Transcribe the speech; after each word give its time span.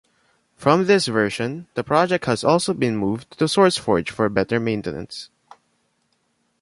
From 0.55 0.85
this 0.87 1.05
version, 1.05 1.67
the 1.75 1.83
project 1.83 2.25
has 2.25 2.43
also 2.43 2.73
been 2.73 2.97
moved 2.97 3.37
to 3.37 3.45
SourceForge 3.45 4.09
for 4.09 4.29
better 4.29 4.59
maintenance. 4.59 5.29